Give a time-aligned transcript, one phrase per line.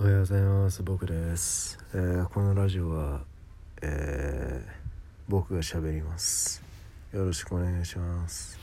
[0.00, 0.84] おはようございます。
[0.84, 3.22] 僕です、えーこのラジオは、
[3.82, 4.70] えー
[5.28, 6.62] 僕が喋ります。
[7.12, 8.60] よろしくお願いします。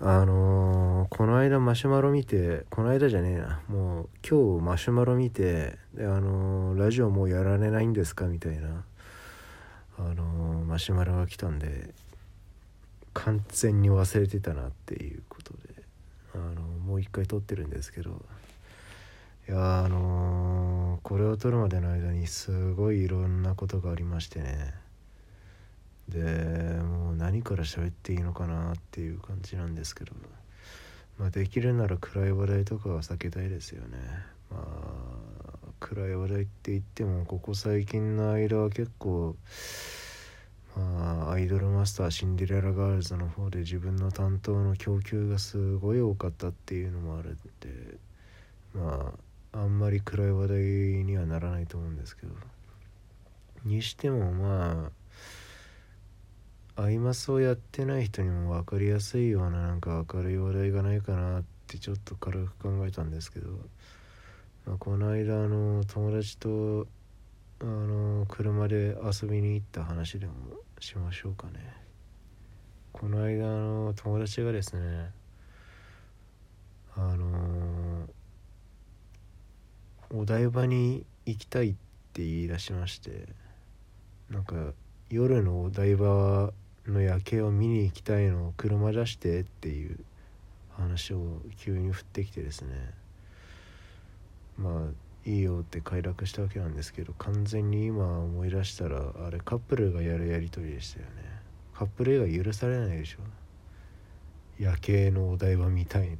[0.00, 3.60] あのーこの間マシュマロ見てこの間じゃねえな。
[3.68, 8.86] もう今日マシュマロ見てであのラジオもうやられないんですかみたいな。
[9.98, 10.24] あの
[10.66, 11.90] マシュマロが来たんで
[13.12, 15.58] 完全に忘れてたなっていうことで。
[16.36, 18.24] あのもう一回撮ってるんですけど。
[19.48, 24.72] いやあのーこれを撮るまでの間にすごいいろんなことがありましてね。
[26.08, 26.22] で
[26.82, 30.12] もう何から喋っていいのかなっていう感じなんですけど、
[31.18, 33.98] まあ、できるなら暗い話題とかは避けたいですよね。
[34.50, 39.36] まあ暗い話題って言ってもここ最近の間は結構
[40.74, 47.98] まあアイドルマスターシンデレラガールズの方で自分の担当の供給がすごい多かったっていうのもあるんで
[48.74, 49.23] まあ
[49.56, 50.58] あんまり暗い話題
[51.04, 52.34] にはならないと思うんですけど。
[53.64, 54.90] にしてもま
[56.76, 63.48] あアイマスをやってない人にも分かりやすいようななんか明るい話題がないかなってちょっと軽く考えたんですけど、
[64.66, 66.86] まあ、この間あの友達と
[67.60, 70.32] あの車で遊びに行った話でも
[70.80, 71.74] しましょうかね。
[72.92, 75.10] この間の友達がですね
[76.96, 77.73] あの
[80.16, 81.74] お台場に行きたいっ
[82.12, 83.26] て言い出しまして
[84.30, 84.54] なんか
[85.10, 86.52] 夜のお台場
[86.86, 89.98] の夜景を見に行きたいのを車出してっていう
[90.76, 92.92] 話を急に振ってきてですね。
[94.56, 101.12] まあいいよって快諾したわけなんですけど完全に今思い出したらあれカップルがやるやり取りでしたよね。
[101.72, 103.18] カップル映画許されないでしょ。
[104.58, 106.16] 夜景のお台場見たいの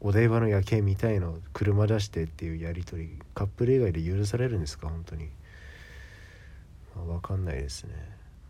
[0.00, 4.88] お台場の夜景見たいの車出してっていうやり取りカップル以外で許されるんですか？
[4.88, 5.30] 本当に、
[6.94, 7.94] まあ、分かんないですね。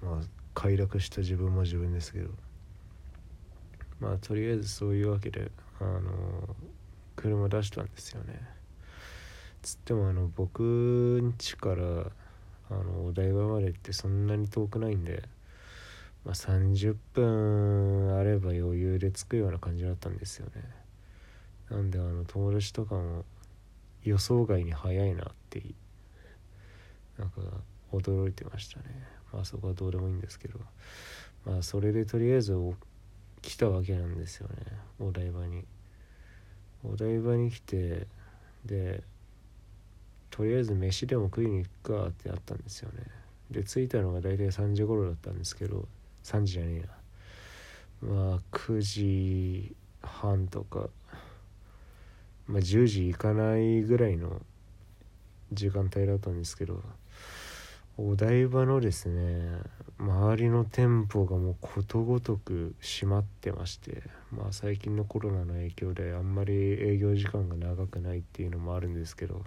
[0.03, 2.31] まあ快諾した自分も自分ですけど。
[4.01, 5.51] まあとりあえずそういうわけで
[5.81, 6.55] あの
[7.15, 8.41] 車出したんですよね。
[9.63, 12.11] つってもあの僕ん家から
[12.71, 15.23] あのお台場までってそんなに遠くないんで、
[16.25, 20.86] まあ、30分あれば余裕で着くような感じだったんですよね。
[21.71, 23.25] なんであの友達とかも
[24.03, 25.63] 予想外に早いなって
[27.19, 27.41] なんか
[27.93, 28.85] 驚いてましたね。
[29.33, 30.61] まあそこはどうでもいいんですけど。
[31.45, 32.55] まあそれでとりあえず
[33.41, 34.55] 来たわけなんですよね。
[34.99, 35.65] お台場に。
[36.85, 38.07] お台場に来て
[38.65, 39.03] で
[40.31, 43.05] とりあえず飯でも食いに行くかってなったんですよね。
[43.51, 45.87] で着いたのが大体3時頃だったんですけど
[46.25, 46.83] 3時じゃね
[48.03, 48.15] えな。
[48.15, 50.91] まあ9時半とか
[52.47, 54.41] まあ、10時行かないぐらいの
[55.53, 56.83] 時間帯だったんですけど
[57.99, 59.59] お台場のですね
[59.99, 69.43] 周りの店舗がもうことごとく閉まってましてまあ最近のコロナの影響であんまり営業時間が長くないっていうのもあるんですけど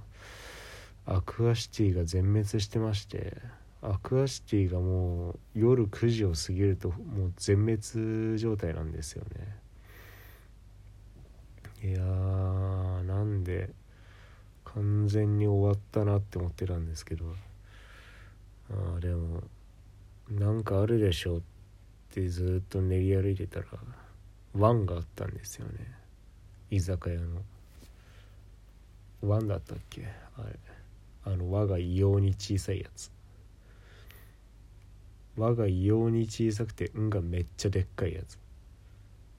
[1.05, 3.37] アクアシティが全滅してまして
[3.81, 9.59] アクアシティがもう夜9時を過ぎるともう全滅状態なんですよね。
[11.81, 12.48] いやー
[13.43, 13.69] で
[14.65, 17.25] 完全に終わったなって思ってたんですけど
[18.69, 19.41] あーでも
[20.29, 21.41] なんかあるでしょうっ
[22.11, 23.65] てずっと練り歩いてたら
[24.53, 25.73] ワンがあったんですよね。
[26.71, 27.41] 居酒屋の。
[29.21, 30.07] ワンだったっけ？
[30.37, 30.59] あれ。
[31.25, 33.11] あの輪が異様に小さいやつ。
[35.37, 38.37] 輪が異様に小さくて「ん」がめっちゃでっかいやつ。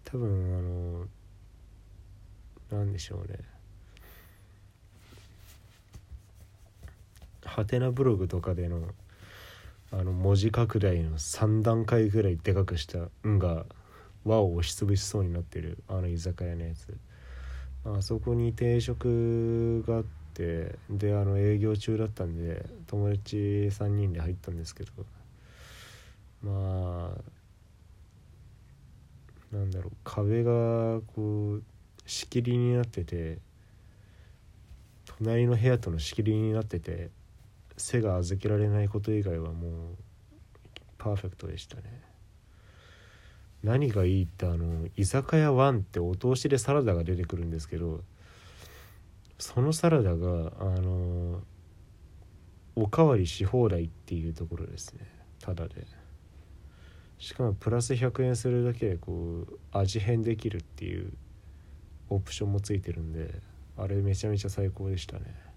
[0.04, 1.08] 多分
[2.70, 3.38] あのなんでしょうね。
[7.50, 8.80] ハテナブログとかでの
[9.92, 13.66] あの文字拡大の3段階ぐらいでかくした「ん」が
[14.24, 16.96] 輪を押しつぶしそうになってるあの居酒屋のやつ。
[17.84, 20.04] あそこに定食があっ
[20.34, 24.92] てであの営業中だったんで友達3人で入ったんですけど
[26.42, 27.14] ま
[29.52, 31.62] あなんだろう壁がこう
[32.06, 33.38] 仕切りになってて
[35.06, 37.10] 隣の部屋との仕切りになってて
[37.80, 39.96] 背が預けられないこと以外はもう
[40.98, 41.82] パーフェクトでしたね。
[43.62, 48.00] 何がいいってあの居酒屋ワンってお通しでサラダが出てくるんですけど
[49.38, 51.42] そのサラダがあの
[52.74, 55.00] おかわりし放題っていうところですね。
[55.40, 55.86] ただで。
[57.18, 61.12] しかもプラス100円するだけでこう味変できるっていう
[62.08, 63.42] オプションもついてるんで
[63.76, 65.49] あれめちゃめちゃ最高でしたね。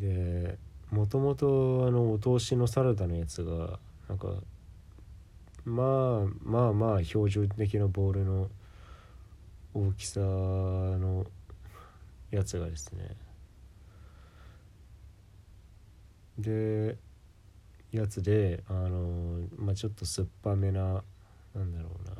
[0.00, 0.58] で
[0.90, 4.28] もともとあのお通しのサラダのやつがなんか
[5.64, 8.48] まあまあまあ標準的なボールの
[9.74, 11.26] 大きさの
[12.30, 13.14] やつがですね。
[16.38, 16.96] で
[17.92, 21.04] やつであのまあちょっと酸っぱめな
[21.54, 22.14] なんだろうな、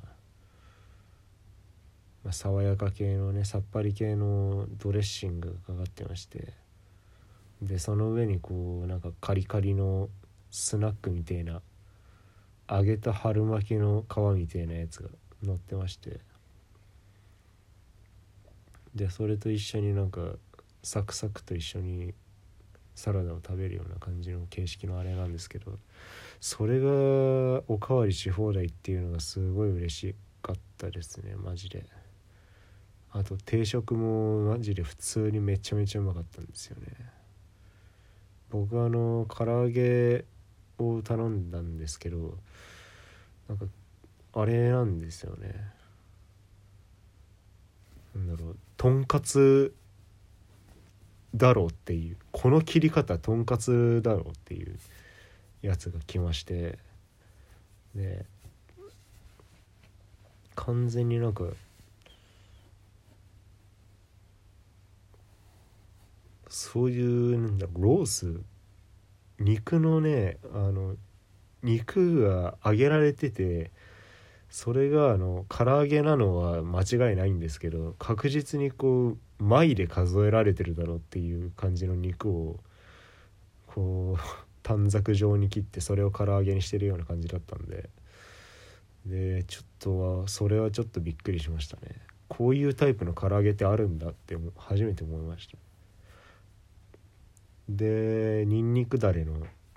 [2.25, 6.53] まあ、爽やか系のねさっぱり系のドレッシングがかかってまして。
[7.63, 10.09] でその上にこうなんかカリカリの
[10.51, 11.61] スナックみたいな
[12.69, 15.09] 揚げた春巻きの皮みたいなやつが
[15.43, 16.21] 乗ってまして。
[18.95, 20.21] でそれと一緒になんか
[20.83, 22.13] サクサクと一緒に
[22.97, 25.79] サラダを食べるような感じの形式のあれなんですけど
[26.41, 31.85] それがおかわりし放題っていうのがすごい嬉しかったですねマジで。
[33.13, 37.20] あと定食もマジで普通にめちゃめちゃうまかったんですよね。
[38.51, 40.25] 僕あの唐揚げ
[40.79, 42.35] を頼んだんですけど
[43.49, 43.67] なんか
[44.35, 45.55] あれなんですよね。
[48.15, 49.75] なんだろうとんかつ
[51.35, 54.79] だろうっていうこの切り方とんかつだろうっていう
[55.63, 56.79] やつが来まして
[57.95, 58.25] で
[60.57, 61.45] 完全になんか
[66.51, 68.41] そういうなんだロース？
[69.39, 70.97] 肉のねあの
[71.63, 73.71] 肉が揚げられてて
[74.51, 82.57] それがあの唐揚げなのは間違いないんですけど確実にこう枚で数えられてるだろうっていう感じの肉を
[83.67, 84.21] こう
[84.63, 87.89] 短冊状に切ってそれを唐揚げにしてるような感じだったんで。
[89.07, 91.97] でちょっとはそれはちょっとびっくりしましたね。
[92.29, 95.57] こういうタイプの唐揚げってあるんだって初めて思いました。
[97.77, 99.35] でニンニクだれの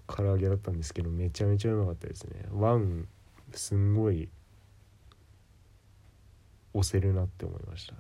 [0.07, 2.45] 唐揚げだったんですけどめちゃめちゃうまかったですね。
[2.51, 3.07] ワン
[3.54, 4.30] すんごい
[6.74, 7.94] 押せるなって思いました。
[7.94, 8.00] ね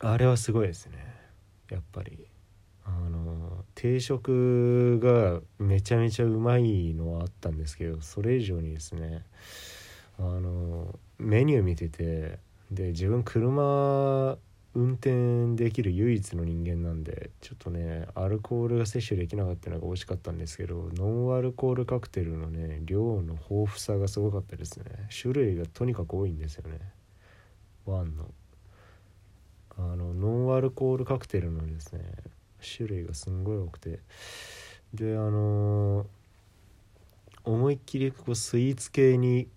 [0.00, 0.98] あれはすごいですね。
[1.70, 2.26] やっぱり。
[2.84, 9.24] あの定食がめちゃめちゃうまいのはあったんですけどそれ以上にですね
[10.18, 12.40] あのメニュー見てて
[12.74, 14.38] で自分車
[14.74, 24.86] 運転できる唯一の人間なんでちょっとねアルコールが摂取できなかったのが惜しかったんですけどノンアルコールカクテルのね量の豊富さがすごかったですね。
[25.10, 26.78] 種類がとにかく多いんですよね。
[27.84, 28.30] ワンの。
[29.76, 32.00] あのノンアルコールカクテルのですね
[32.76, 34.00] 種類がすんごい多くて。
[34.94, 36.06] であの
[37.44, 39.48] 思いっきりこうスイーツ系に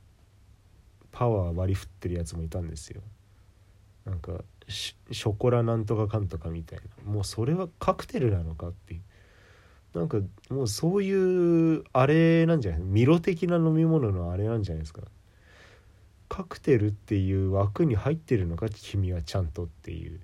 [1.18, 3.02] パワー割り振ってるやつもいたんですよ。
[4.06, 7.10] なんかショコラなんとかかんとかみたいな。
[7.10, 9.02] もうそれはカクテルなのかっていう。
[9.98, 10.18] なんか
[10.50, 12.82] もうそういうあれなんじゃない？
[12.82, 15.04] ミロ的な飲み物のあれなんじゃないですか？
[16.28, 20.20] カクテルっていう枠に入ってるのか君はちゃんとっていう。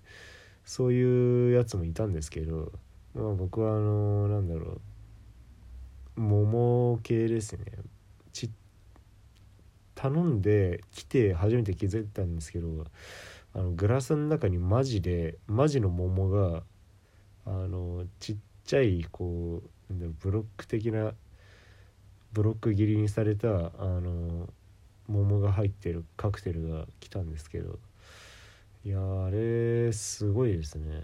[0.66, 2.72] そういうやつもいたんですけど、
[3.16, 4.82] まあ、僕はあのなんだろ
[6.18, 6.22] う。
[6.22, 7.64] 桃系ですね。
[10.02, 12.86] 頼んで来て初めて気づいたんですけど
[13.54, 16.64] あのグラスの中にマジでマジの桃が
[17.46, 19.62] あのちっちゃいこ
[19.92, 21.14] うブロック的な
[22.34, 24.50] ブロック切りにされたあの
[25.08, 27.78] 桃が入ってるカクテルが来たんですけど
[28.84, 31.04] いやあれすごいですね。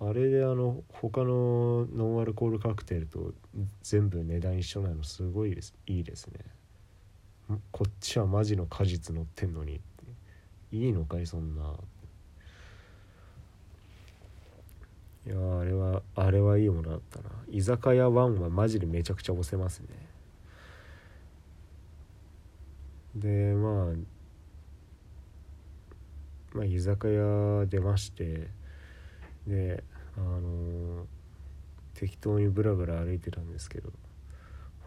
[0.00, 3.32] あれであの他のノンアルコールカクテルと
[3.82, 6.57] 全部値段一緒なのすごいですいいですね。
[7.72, 9.80] こっちはマジの果実乗ってんのに
[10.70, 11.62] いいのかいそんな。
[15.26, 17.30] いやあれはあれはいいものだったな。
[17.50, 19.86] 居酒屋1はマジでめちゃくちゃ押せますね。
[23.16, 23.94] でまあ
[26.54, 28.48] まあ居酒屋出まして
[29.46, 29.82] で
[30.16, 31.06] あの
[31.94, 33.90] 適当にブラブラ歩いてたんですけど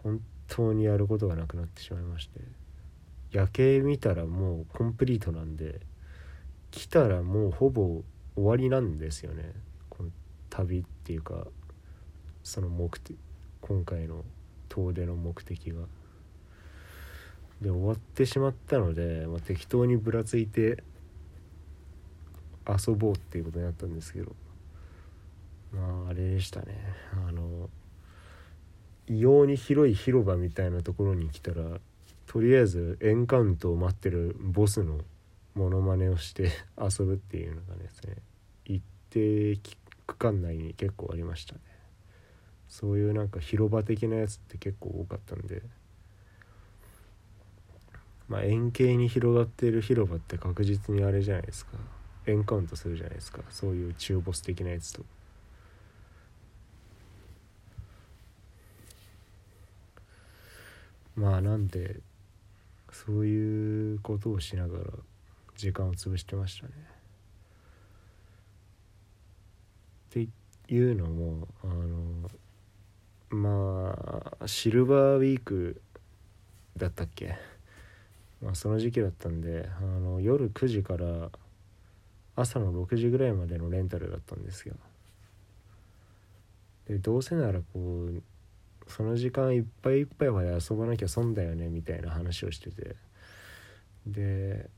[0.02, 0.20] 本
[0.54, 2.40] 当にやることがなくなってしまいまして。
[3.30, 5.80] 夜景見たらもうコンプリートなんで
[6.70, 8.02] 来たらもうほぼ
[8.36, 9.52] 終わりなんですよね。
[9.88, 10.10] この
[10.50, 11.46] 旅っていうか
[12.44, 13.16] その目的
[13.62, 14.24] 今回の
[14.68, 15.80] 遠出の目的が。
[17.62, 20.82] で終わってしまったので、まあ、適当にぶらついて
[22.68, 24.34] 遊ぼうっていうことになったんですけど。
[25.72, 26.76] まああれでしたね。
[27.26, 27.70] あの
[29.08, 31.80] 異様に広い広場みたいなところに来たら
[32.26, 35.00] とりあえずエンカウントを待ってるボスの
[35.54, 38.16] モノマネをして 遊ぶっていうのがですね
[38.64, 39.58] 一定
[40.06, 41.60] 区間内に結構ありましたね。
[42.68, 45.62] そういうなんか広場的なやつって結構多かったんで。
[48.28, 51.72] まあ円形に広がっている広場って確実にあれじゃないですか。
[52.24, 53.42] エンカウントするじゃないですか。
[53.50, 55.04] そういう中ボス的なやつと。
[61.16, 62.00] まあなんで
[62.90, 64.84] そういうことをしながら
[65.56, 66.72] 時間を潰してましたね。
[70.10, 70.28] って
[70.68, 72.30] いうのもあの
[73.30, 73.96] ま
[74.40, 75.80] あシルバーウィーク
[76.76, 77.38] だったっけ、
[78.42, 81.30] まあ、その時期だったんであの夜9時から
[82.36, 84.74] 朝の6時ぐらいまでのレンタルだったんですよ。
[86.88, 88.22] でどうせならこう
[88.88, 92.96] その時間いっぱいいっぱいまで遊ばなきゃ損だよねみたいな話をしてて。
[94.06, 94.68] で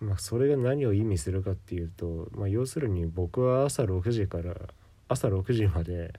[0.00, 4.54] まあそれが何を意味するかっていうと、まあ、要するに僕は朝6時から
[5.08, 6.14] 朝6時まで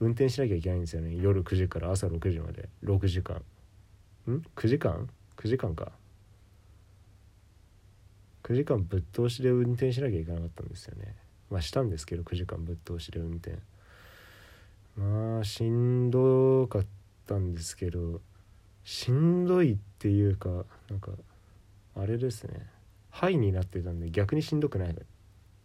[0.00, 1.16] 運転しなきゃいけないんですよね。
[1.16, 2.68] 夜9時から朝6時まで。
[2.84, 3.42] 6時間。
[4.30, 5.92] ん？9時間 ?9 時間か。
[8.44, 11.16] 9時間ぶっ通しで運転しなきゃいけなかったんですよね。
[11.50, 13.58] まあしたんですけど9時間ぶっ通しで運転。
[14.98, 16.86] まあしんどかっ
[17.26, 18.20] たんですけど
[18.82, 20.48] しんどいっていうか
[20.90, 21.12] なんか
[21.96, 22.66] あれですね。
[23.10, 24.96] ハイになってたんで逆にしんどくない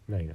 [0.08, 0.34] ないな。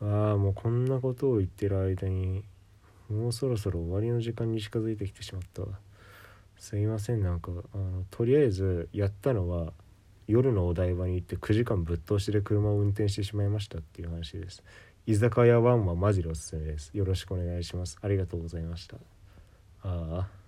[0.00, 2.44] ああもうこんなことを言ってる間に
[3.08, 5.62] もうそろそろ終わりの時間に近づいてきてしまった
[6.58, 9.72] すいませんなんかあのとりあえずやったのは
[10.26, 14.62] 夜のお台場に行って9時間ぶっ通しで車を運転してしまいましたっていう話です。
[15.06, 18.96] 居酒屋ワンはマジでおすすめですよろしくお願いしますありがとうございました
[19.82, 20.43] ああ